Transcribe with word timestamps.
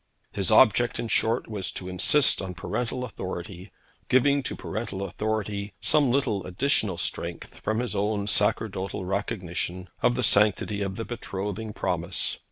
His 0.31 0.49
object, 0.49 0.97
in 0.97 1.09
short, 1.09 1.47
was 1.47 1.71
to 1.73 1.87
insist 1.87 2.41
on 2.41 2.55
parental 2.55 3.03
authority, 3.03 3.71
giving 4.09 4.41
to 4.41 4.55
parental 4.55 5.03
authority 5.03 5.73
some 5.79 6.09
little 6.09 6.43
additional 6.47 6.97
strength 6.97 7.59
from 7.59 7.77
his 7.79 7.95
own 7.95 8.25
sacerdotal 8.25 9.05
recognition 9.05 9.89
of 10.01 10.15
the 10.15 10.23
sanctity 10.23 10.81
of 10.81 10.95
the 10.95 11.05
betrothing 11.05 11.71
promise. 11.71 12.39